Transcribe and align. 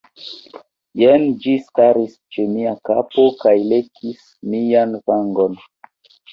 Jen 1.01 1.25
ĝi 1.43 1.53
staris 1.65 2.15
ĉe 2.33 2.47
mia 2.55 2.73
kapo 2.91 3.29
kaj 3.45 3.55
lekis 3.75 4.27
mian 4.57 5.01
vangon. 5.07 5.65